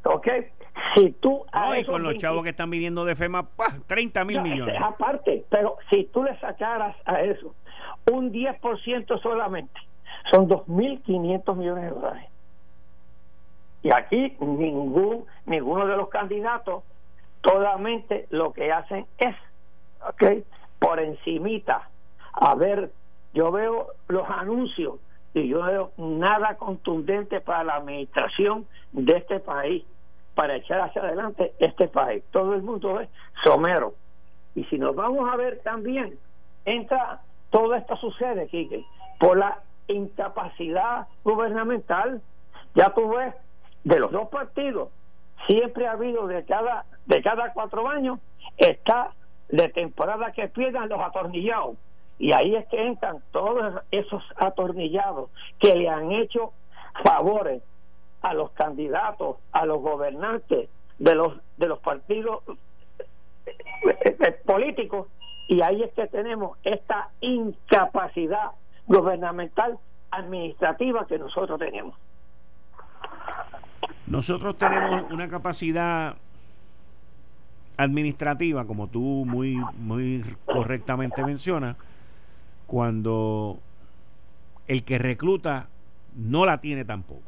[0.06, 0.28] ¿Ok?
[0.96, 1.46] Si tú...
[1.80, 3.78] y con los chavos que están viniendo de FEMA, ¡pah!
[3.86, 4.76] 30 mil millones.
[4.82, 7.54] Aparte, pero si tú le sacaras a eso
[8.12, 9.80] un 10% solamente,
[10.32, 12.33] son 2.500 millones de dólares.
[13.84, 16.84] Y aquí ningún ninguno de los candidatos
[17.44, 19.36] solamente lo que hacen es,
[20.08, 20.46] ¿ok?
[20.80, 21.90] Por encimita,
[22.32, 22.92] a ver,
[23.34, 25.00] yo veo los anuncios
[25.34, 29.84] y yo veo nada contundente para la administración de este país,
[30.36, 32.24] para echar hacia adelante este país.
[32.32, 33.10] Todo el mundo es
[33.44, 33.96] somero.
[34.56, 36.18] Y si nos vamos a ver también,
[36.66, 38.86] entra, todo esto sucede, Quique,
[39.20, 42.22] por la incapacidad gubernamental.
[42.76, 43.34] Ya tú ves,
[43.84, 44.90] de los dos partidos,
[45.48, 48.20] siempre ha habido de cada, de cada cuatro años,
[48.58, 49.12] está
[49.50, 51.76] de temporada que pierdan los atornillados.
[52.20, 56.54] Y ahí es que entran todos esos atornillados que le han hecho
[57.04, 57.62] favores
[58.22, 60.70] a los candidatos, a los gobernantes
[61.00, 62.44] de los de los partidos
[63.46, 63.56] eh,
[64.00, 65.08] eh, políticos
[65.48, 68.52] y ahí es que tenemos esta incapacidad
[68.88, 69.78] gubernamental
[70.12, 71.96] administrativa que nosotros tenemos.
[74.08, 76.16] Nosotros tenemos una capacidad
[77.78, 81.78] administrativa, como tú muy, muy correctamente mencionas,
[82.68, 83.60] cuando
[84.68, 85.68] el que recluta
[86.16, 87.24] no la tiene tampoco.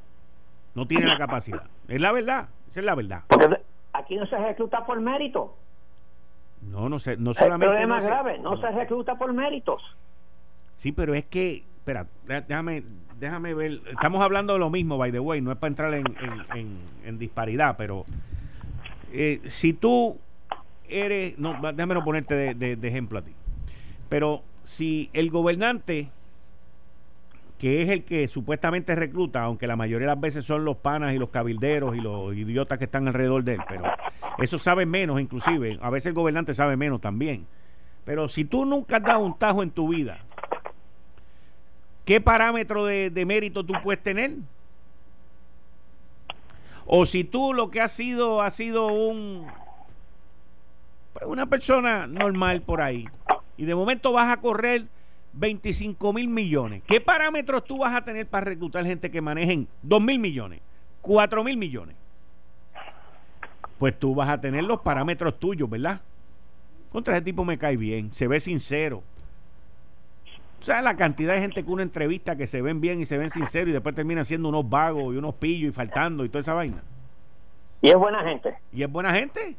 [0.75, 1.63] No tiene la capacidad.
[1.87, 3.23] Es la verdad, esa es la verdad.
[3.27, 3.61] Porque
[3.93, 5.55] aquí no se recluta por mérito.
[6.61, 7.65] No, no sé, no solamente.
[7.65, 9.81] El problema no grave, no se recluta por méritos.
[10.75, 12.83] Sí, pero es que, espera, déjame,
[13.19, 13.81] déjame ver.
[13.91, 18.05] Estamos hablando de lo mismo, by the way, no es para entrar en, disparidad, pero
[19.11, 20.17] eh, si tú
[20.89, 23.33] eres, no, déjame no ponerte de, ejemplo a ti,
[24.09, 26.09] pero si el gobernante
[27.57, 31.13] que es el que supuestamente recluta, aunque la mayoría de las veces son los panas
[31.13, 33.85] y los cabilderos y los idiotas que están alrededor de él, pero
[34.39, 37.47] eso sabe menos inclusive, a veces el gobernante sabe menos también.
[38.03, 40.24] Pero si tú nunca has dado un tajo en tu vida
[42.05, 44.35] ¿qué parámetro de, mérito tú puedes tener?
[46.85, 49.47] O si tú lo que has sido ha sido un
[51.13, 53.09] pues, una persona normal por ahí
[53.57, 54.85] y de momento vas a correr
[55.33, 56.83] 25 mil millones.
[56.85, 60.61] ¿Qué parámetros tú vas a tener para reclutar gente que manejen 2 mil millones,
[61.01, 61.95] 4 mil millones?
[63.79, 66.01] Pues tú vas a tener los parámetros tuyos, ¿verdad?
[66.91, 69.03] Contra ese tipo me cae bien, se ve sincero
[70.65, 73.29] sea, la cantidad de gente que uno entrevista que se ven bien y se ven
[73.29, 76.55] sinceros y después termina siendo unos vagos y unos pillos y faltando y toda esa
[76.55, 76.81] vaina.
[77.81, 78.55] Y es buena gente.
[78.73, 79.55] Y es buena gente.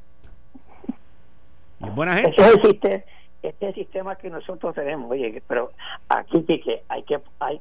[1.79, 2.31] Y es buena gente.
[2.31, 3.05] Este es el sistema,
[3.43, 5.09] este sistema que nosotros tenemos.
[5.09, 5.71] Oye, pero
[6.09, 7.61] aquí que, hay que hay,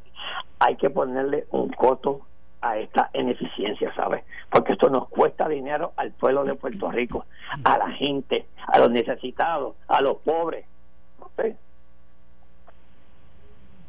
[0.57, 2.21] hay que ponerle un coto
[2.61, 4.23] a esta ineficiencia, ¿sabes?
[4.49, 7.25] Porque esto nos cuesta dinero al pueblo de Puerto Rico,
[7.63, 10.65] a la gente, a los necesitados, a los pobres.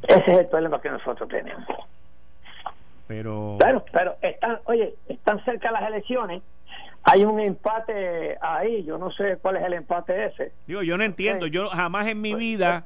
[0.07, 1.65] Ese es el problema que nosotros tenemos.
[3.07, 3.57] Pero.
[3.59, 6.41] Pero, pero están, oye, están cerca las elecciones.
[7.03, 8.83] Hay un empate ahí.
[8.83, 10.51] Yo no sé cuál es el empate ese.
[10.65, 11.47] Digo, yo no entiendo.
[11.47, 12.85] Yo jamás en mi pues, vida,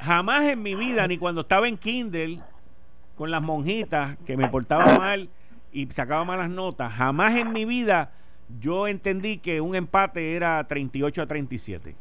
[0.00, 2.40] jamás en mi vida, ni cuando estaba en Kindle
[3.16, 5.28] con las monjitas que me portaba mal
[5.72, 8.10] y sacaba malas notas, jamás en mi vida
[8.60, 11.94] yo entendí que un empate era 38 a 37.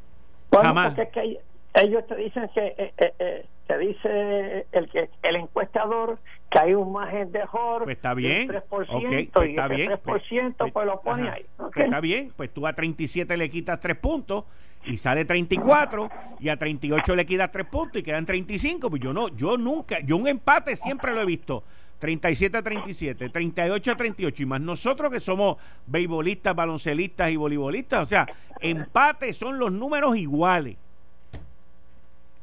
[0.51, 0.93] jamás.
[0.93, 1.39] Porque es que
[1.81, 6.73] ellos te dicen que eh, eh, eh, te dice el que el encuestador que hay
[6.73, 10.23] un margen de Jorge pues está bien 3% okay, pues está bien 3% pues,
[10.57, 13.97] pues, pues, lo pone ahí pues está bien pues tú a 37 le quitas 3
[13.97, 14.45] puntos
[14.85, 19.13] y sale 34 y a 38 le quitas 3 puntos y quedan 35 pues yo
[19.13, 21.63] no yo nunca yo un empate siempre lo he visto
[21.99, 28.03] 37 a 37, 38 a 38 y más nosotros que somos beisbolistas, baloncelistas y voleibolistas,
[28.03, 28.27] o sea,
[28.59, 30.77] empate son los números iguales.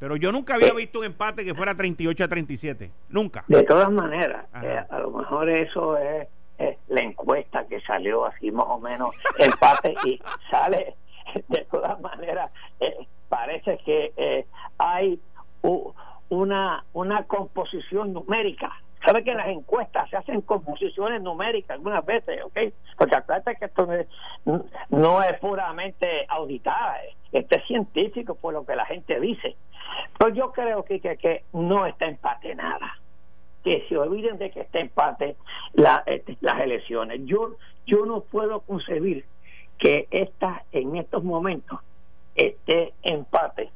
[0.02, 2.90] Pero yo nunca había visto un empate que fuera 38 a 37.
[3.10, 3.44] Nunca.
[3.46, 6.26] De todas maneras, eh, a lo mejor eso es,
[6.88, 10.96] la encuesta que salió así más o menos empate y sale.
[11.46, 14.44] De todas maneras, eh, parece que eh,
[14.76, 15.20] hay
[16.28, 18.72] una, una composición numérica
[19.04, 22.56] Sabe que las encuestas se hacen con posiciones numéricas algunas veces, ¿ok?
[22.96, 23.88] Porque acuérdate que esto
[24.90, 26.98] no es, puramente auditada,
[27.32, 29.56] este es científico por lo que la gente dice.
[30.22, 32.96] Pero yo creo que, que, no está empate nada.
[33.64, 35.34] Que se olviden de que está empate
[35.72, 37.22] la, este, las elecciones.
[37.24, 37.56] Yo,
[37.86, 39.24] yo no puedo concebir
[39.78, 41.80] que esta, en estos momentos
[42.36, 43.70] este empate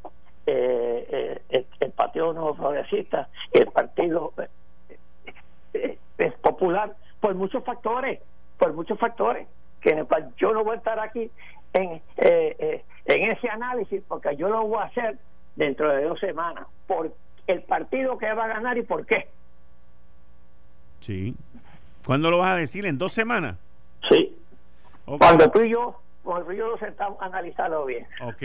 [0.46, 4.32] eh, eh, el Partido Nuevo Progresista, el Partido
[5.74, 8.20] eh, es popular por muchos factores,
[8.56, 9.48] por muchos factores,
[9.80, 10.00] que
[10.36, 11.28] yo no voy a estar aquí
[11.72, 15.18] en, en ese análisis porque yo lo voy a hacer
[15.56, 17.12] dentro de dos semanas, por
[17.46, 19.28] el partido que va a ganar y por qué.
[21.00, 21.34] Sí.
[22.04, 22.86] ¿Cuándo lo vas a decir?
[22.86, 23.56] ¿En dos semanas?
[24.08, 24.36] Sí.
[25.04, 28.04] Cuando tú y yo con el nos sentamos a analizarlo bien.
[28.20, 28.42] Ok,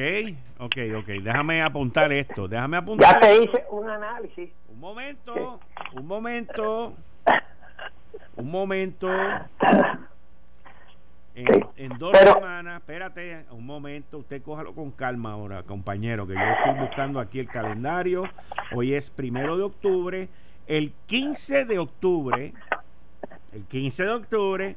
[0.59, 1.07] ok, ok.
[1.23, 2.47] Déjame apuntar esto.
[2.47, 3.15] Déjame apuntar.
[3.15, 4.51] Ya te hice un análisis.
[4.69, 5.59] Un momento,
[5.93, 6.93] un momento.
[8.35, 9.07] Un momento.
[11.33, 16.85] En, dos semanas, espérate un momento, usted cójalo con calma ahora, compañero, que yo estoy
[16.85, 18.23] buscando aquí el calendario.
[18.75, 20.29] Hoy es primero de octubre.
[20.67, 22.53] El 15 de octubre,
[23.53, 24.75] el 15 de octubre,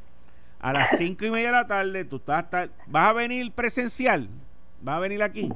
[0.61, 4.29] a las cinco y media de la tarde, tú estás, ¿vas a venir presencial?
[4.81, 5.53] ¿Vas a venir aquí?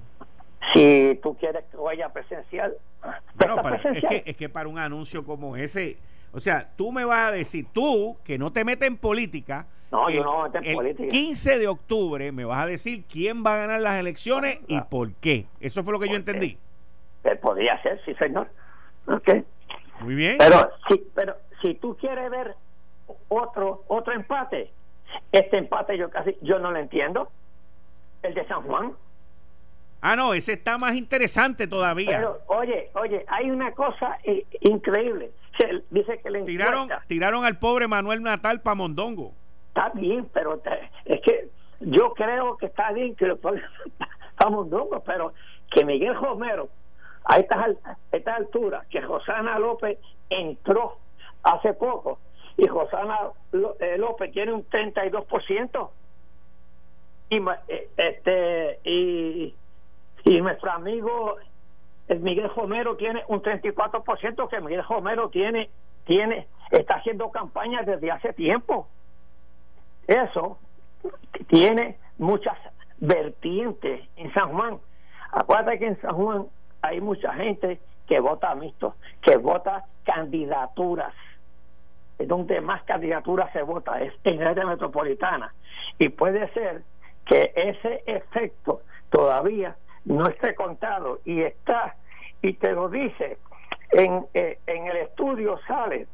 [0.73, 2.75] Si tú quieres que vaya presencial.
[3.35, 3.63] Bueno,
[3.95, 5.97] Es, que, es que para un anuncio como ese,
[6.33, 10.11] o sea, tú me vas a decir, tú que no te metes en política, no,
[10.11, 11.09] yo no en política.
[11.09, 15.13] 15 de octubre me vas a decir quién va a ganar las elecciones y por
[15.15, 15.47] qué.
[15.61, 16.59] Eso fue lo que yo entendí.
[17.25, 18.49] Eh, podría ser, sí, señor.
[19.07, 19.45] Ok.
[20.01, 20.37] Muy bien.
[20.39, 22.55] Pero si, pero si tú quieres ver
[23.29, 24.71] otro otro empate,
[25.33, 27.31] este empate yo casi, yo no lo entiendo.
[28.23, 28.93] El de San Juan.
[30.01, 32.19] Ah, no, ese está más interesante todavía.
[32.19, 34.19] Pero, oye, oye, hay una cosa
[34.61, 35.33] increíble.
[35.91, 39.35] dice que le tiraron, tiraron al pobre Manuel Natal para Mondongo.
[39.79, 40.61] Está bien, pero
[41.05, 43.63] es que yo creo que está bien que lo pongan
[45.07, 45.33] pero
[45.71, 46.69] que Miguel Romero,
[47.25, 50.97] a estas, a estas alturas, que Rosana López entró
[51.45, 52.19] hace poco,
[52.57, 53.31] y Josana
[53.79, 55.91] eh, López tiene un 32%
[57.31, 57.37] y
[57.69, 59.55] eh, este y,
[60.25, 61.37] y nuestro amigo
[62.09, 65.71] el Miguel Romero tiene un 34% que Miguel Romero tiene
[66.05, 68.89] tiene está haciendo campaña desde hace tiempo
[70.09, 70.59] eso
[71.47, 72.59] tiene muchas
[72.99, 74.79] vertientes en San Juan
[75.31, 76.47] acuérdate que en San Juan
[76.83, 81.15] hay mucha gente que vota mixto que vota candidaturas
[82.27, 85.55] donde más candidaturas se vota, es en la área metropolitana.
[85.99, 86.83] Y puede ser
[87.25, 91.97] que ese efecto todavía no esté contado y está,
[92.43, 93.39] y te lo dice,
[93.91, 96.07] en, eh, en el estudio sale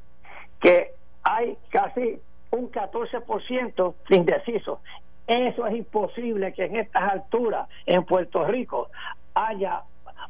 [0.60, 2.20] que hay casi
[2.54, 4.78] un 14% de indecisos.
[5.26, 8.90] Eso es imposible que en estas alturas en Puerto Rico
[9.34, 9.82] haya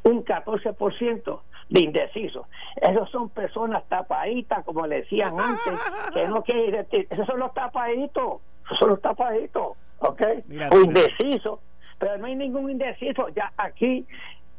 [0.03, 2.47] un 14% de indecisos.
[2.75, 5.79] Esos son personas tapaditas, como le decían antes,
[6.13, 10.21] que no quieren Esos son los tapaditos, esos son los tapaditos, ¿ok?
[10.71, 11.59] o indecisos,
[11.97, 13.29] pero no hay ningún indeciso.
[13.29, 14.05] Ya aquí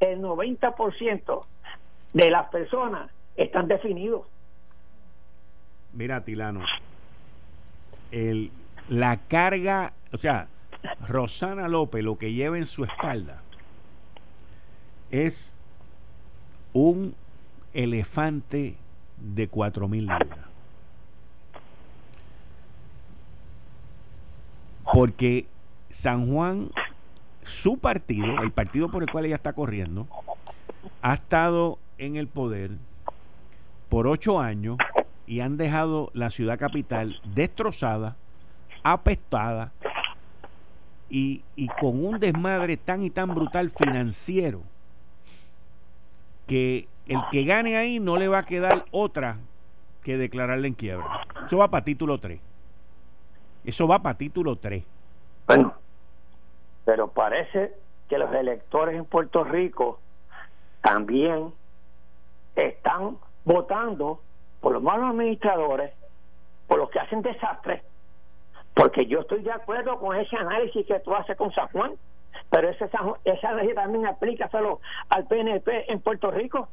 [0.00, 1.44] el 90%
[2.12, 4.26] de las personas están definidos.
[5.92, 6.60] Mira, Tilano,
[8.10, 8.50] el,
[8.88, 10.48] la carga, o sea,
[11.06, 13.42] Rosana López lo que lleva en su espalda
[15.10, 15.56] es
[16.72, 17.14] un
[17.72, 18.76] elefante
[19.18, 20.46] de cuatro mil libras.
[24.92, 25.46] Porque
[25.90, 26.70] San Juan,
[27.44, 30.06] su partido, el partido por el cual ella está corriendo,
[31.02, 32.72] ha estado en el poder
[33.88, 34.78] por ocho años
[35.26, 38.16] y han dejado la ciudad capital destrozada,
[38.82, 39.72] apestada
[41.08, 44.62] y, y con un desmadre tan y tan brutal financiero
[46.46, 49.38] que el que gane ahí no le va a quedar otra
[50.02, 51.06] que declararle en quiebra.
[51.44, 52.40] Eso va para título 3.
[53.64, 54.84] Eso va para título 3.
[55.46, 55.74] Bueno,
[56.84, 57.74] pero parece
[58.08, 60.00] que los electores en Puerto Rico
[60.80, 61.52] también
[62.54, 64.20] están votando
[64.66, 65.92] por los malos administradores,
[66.66, 67.84] por los que hacen desastres,
[68.74, 71.92] porque yo estoy de acuerdo con ese análisis que tú haces con San Juan
[72.50, 72.90] pero ese,
[73.24, 74.08] esa ley también
[74.50, 76.68] solo al PNP en Puerto Rico,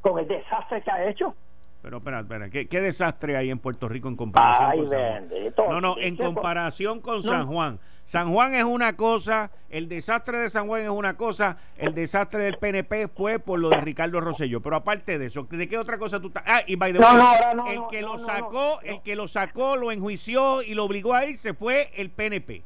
[0.00, 1.36] con el desastre que ha hecho.
[1.82, 5.00] Pero espera, espera, ¿qué, qué desastre hay en Puerto Rico en comparación Ay, con San
[5.00, 5.28] Juan?
[5.28, 5.68] bendito.
[5.68, 7.22] No, no, en ¿Qué- comparación con No.
[7.22, 7.80] San Juan.
[8.04, 12.44] San Juan es una cosa, el desastre de San Juan es una cosa, el desastre
[12.44, 14.60] del PNP fue por lo de Ricardo Rosselló.
[14.60, 16.42] Pero aparte de eso, ¿de qué otra cosa tú estás?
[16.46, 19.26] Ah, y by the way, no, ahora no, el que lo sacó, el que lo
[19.28, 22.62] sacó, lo enjuició y lo obligó a irse fue el PNP.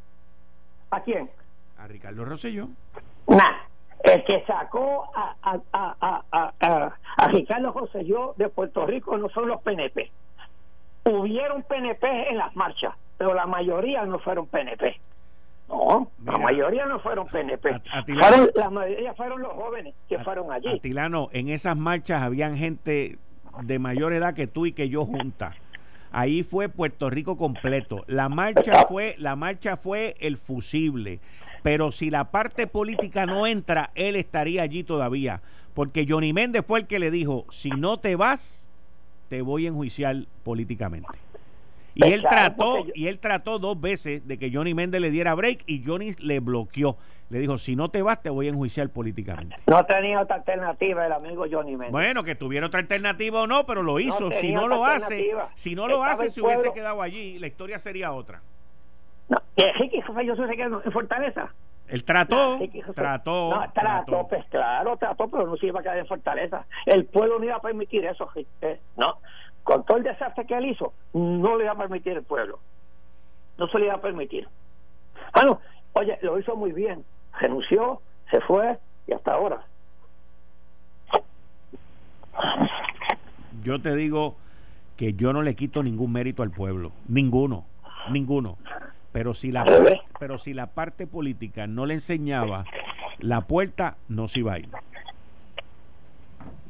[0.91, 1.31] ¿A quién?
[1.79, 2.69] A Ricardo Rosselló.
[3.29, 3.63] Nah,
[4.05, 6.23] el que sacó a, a, a,
[6.61, 6.95] a,
[7.27, 10.11] a, Ricardo José yo de Puerto Rico no son los PNP.
[11.05, 14.99] Hubieron PNP en las marchas, pero la mayoría no fueron PNP.
[15.69, 17.71] No, la mayoría no fueron PNP.
[17.71, 20.69] a- Atilano- Fueron- la mayoría fueron los jóvenes que fueron allí.
[20.77, 23.19] Atilano, en esas marchas habían gente
[23.63, 25.55] de mayor edad que tú y que yo juntas.
[26.13, 28.05] Ahí fue Puerto Rico completo.
[28.07, 31.21] La marcha fue, la marcha fue el fusible.
[31.63, 35.41] Pero si la parte política no entra, él estaría allí todavía.
[35.77, 38.71] Porque Johnny Méndez fue el que le dijo, si no te vas,
[39.29, 41.07] te voy a enjuiciar políticamente.
[41.95, 45.35] Y él trató, yo- y él trató dos veces de que Johnny Méndez le diera
[45.35, 46.97] break y Johnny le bloqueó.
[47.29, 49.55] Le dijo, si no te vas, te voy a enjuiciar políticamente.
[49.67, 51.93] No tenía otra alternativa el amigo Johnny Méndez.
[51.93, 54.33] Bueno, que tuviera otra alternativa o no, pero lo hizo.
[54.33, 57.79] si no lo hace, si no lo Estaba hace, se hubiese quedado allí, la historia
[57.79, 58.41] sería otra.
[59.29, 59.37] No,
[59.79, 61.53] Ricky José se quedó en Fortaleza.
[61.89, 64.29] Él trató, José- trató, No, trató, trató.
[64.29, 66.67] pues claro, trató, pero no se iba a quedar en Fortaleza.
[66.85, 68.29] El pueblo no iba a permitir eso,
[68.63, 69.19] eh, no.
[69.63, 72.59] Con todo el desastre que él hizo, no le iba a permitir el pueblo.
[73.59, 74.49] No se le iba a permitir.
[75.33, 75.61] Ah, no,
[75.95, 77.05] oye, lo hizo muy bien.
[77.41, 79.65] Renunció, se fue y hasta ahora.
[83.63, 84.37] Yo te digo
[84.97, 87.65] que yo no le quito ningún mérito al pueblo, ninguno,
[88.11, 88.57] ninguno.
[89.17, 89.65] Pero si la
[90.21, 92.67] pero si la parte política no le enseñaba
[93.19, 94.69] la puerta, no se iba a ir.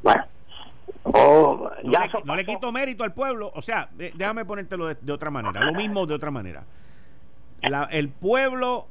[0.01, 0.23] Bueno,
[1.03, 3.51] oh, No, le, no quito mérito al pueblo.
[3.53, 5.59] O sea, de- déjame ponértelo de, de otra manera.
[5.59, 6.63] Lo mismo de otra manera.
[7.63, 8.87] La- el pueblo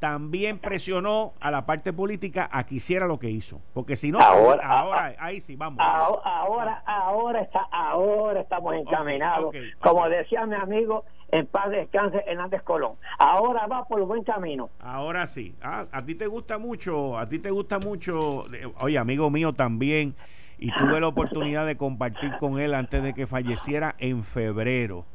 [0.00, 3.60] también presionó a la parte política a que hiciera lo que hizo.
[3.72, 5.78] Porque si no, Ahora- ahora, ahí sí, vamos.
[5.80, 9.54] Ahora, ahora, ahora está, ahora estamos encaminados.
[9.78, 12.92] Como decía mi amigo, en paz descanse Hernández Colón.
[13.18, 14.70] Ahora va por el buen camino.
[14.80, 15.54] Ahora sí.
[15.62, 18.42] Ah, a ti te gusta mucho, a ti te gusta mucho.
[18.54, 20.14] eh, Oye, amigo mío también.
[20.58, 25.06] Y tuve la oportunidad de compartir con él antes de que falleciera en febrero.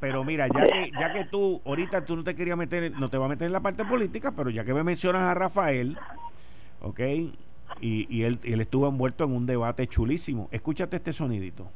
[0.00, 3.18] Pero mira, ya que, ya que tú, ahorita tú no te querías meter, no te
[3.18, 5.98] vas a meter en la parte política, pero ya que me mencionas a Rafael,
[6.80, 7.00] ok,
[7.80, 10.48] y, y él, él estuvo envuelto en un debate chulísimo.
[10.50, 11.68] Escúchate este sonidito.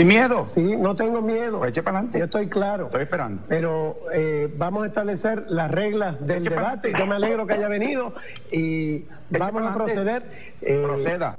[0.00, 0.46] Sin miedo.
[0.46, 1.66] Sí, no tengo miedo.
[1.66, 2.18] Eche para adelante.
[2.20, 2.86] Yo estoy claro.
[2.86, 3.42] Estoy esperando.
[3.50, 6.92] Pero eh, vamos a establecer las reglas del Eche debate.
[6.98, 8.14] Yo me alegro que haya venido
[8.50, 10.22] y vamos a proceder.
[10.62, 11.34] eh, Proceda.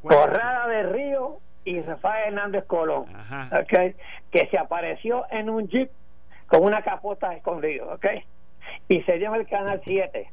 [0.00, 3.04] Corrada de Río y Rafael Hernández Colón.
[3.14, 3.50] Ajá.
[3.60, 3.94] ok,
[4.30, 5.90] Que se apareció en un jeep
[6.46, 7.92] con una capota escondido.
[7.92, 8.06] ¿ok?
[8.88, 10.26] Y se dio en el Canal 7.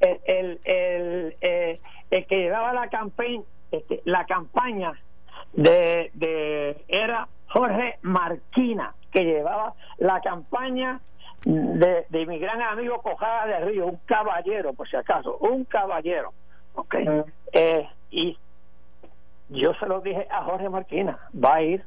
[0.00, 1.80] El, el, el, eh,
[2.10, 3.40] el que llevaba la campaña,
[3.72, 4.92] este, la campaña
[5.56, 11.00] de, de era Jorge Marquina, que llevaba la campaña
[11.44, 16.32] de, de mi gran amigo Cojada de Río, un caballero, por si acaso, un caballero.
[16.74, 16.94] ¿ok?
[17.52, 18.36] Eh, y
[19.48, 21.84] yo se lo dije a Jorge Marquina, va a ir.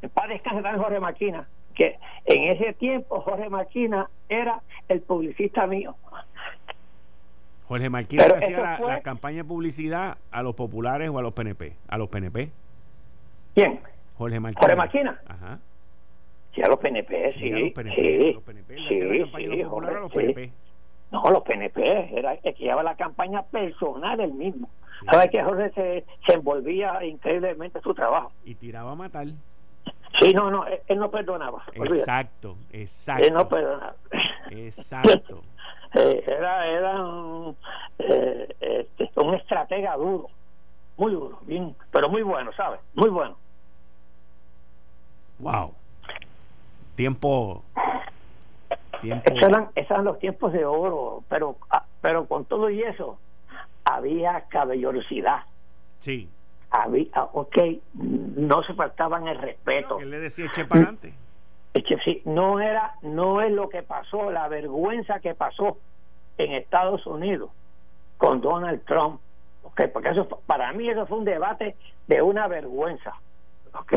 [0.00, 5.94] Descanse también Jorge Marquina, que en ese tiempo Jorge Marquina era el publicista mío.
[7.68, 11.32] Jorge Marquina hacía la, fue- la campaña de publicidad a los populares o a los
[11.32, 11.74] PNP.
[11.88, 12.50] A los PNP.
[13.54, 13.80] ¿Quién?
[14.16, 14.60] Jorge Marquina.
[14.60, 15.20] Jorge Marquina.
[15.26, 15.58] Ajá.
[16.54, 17.40] Sí, a los PNP, sí.
[17.40, 17.94] Sí, a los PNP.
[17.94, 18.76] sí, a los PNP.
[18.76, 20.34] Sí, sí, populares a los Jorge.
[20.34, 20.52] PNP.
[21.10, 24.70] No, los PNP, era el que llevaba la campaña personal él mismo.
[25.10, 28.32] ¿Sabes que Jorge se, se envolvía increíblemente en su trabajo?
[28.44, 29.26] Y tiraba a matar.
[30.20, 31.62] Sí, no, no, él, él no perdonaba.
[31.76, 31.98] olvídate.
[32.00, 33.24] Exacto, exacto.
[33.24, 33.94] Él no perdonaba.
[34.50, 35.42] Exacto.
[35.94, 37.54] Eh, era era un,
[37.98, 40.30] eh, este, un estratega duro,
[40.96, 42.80] muy duro, bien, pero muy bueno, ¿sabes?
[42.94, 43.36] Muy bueno.
[45.38, 45.74] Wow.
[46.94, 47.62] Tiempo.
[49.00, 49.30] Tiempo.
[49.30, 53.18] Esos eran, esos eran los tiempos de oro, pero ah, pero con todo y eso
[53.84, 55.42] había caballerosidad,
[56.00, 56.28] Sí.
[56.70, 57.58] había, ah, ok,
[57.94, 59.98] no se faltaban el respeto.
[59.98, 61.14] Él le decía eche para adelante.
[62.04, 65.78] Sí, no era, no es lo que pasó, la vergüenza que pasó
[66.38, 67.50] en Estados Unidos
[68.18, 69.20] con Donald Trump,
[69.72, 69.82] ¿ok?
[69.92, 73.12] porque eso para mí eso fue un debate de una vergüenza,
[73.74, 73.94] ¿ok?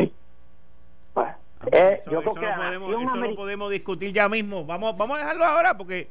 [1.14, 1.36] Bueno,
[1.72, 4.66] eh, Eso, yo eso creo que lo la podemos, eso lo podemos discutir ya mismo.
[4.66, 6.10] Vamos, vamos a dejarlo ahora porque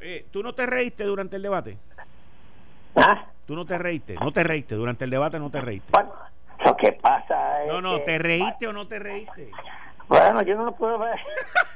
[0.00, 1.76] eh, tú no te reíste durante el debate.
[2.94, 3.26] ¿Ah?
[3.46, 4.74] Tú no te reíste, no te reíste.
[4.74, 5.92] Durante el debate no te reíste.
[5.92, 6.12] Bueno,
[6.64, 7.68] lo que pasa es.
[7.72, 9.50] No, no, que- ¿te reíste o no te reíste?
[10.08, 11.18] Bueno, yo no lo puedo ver.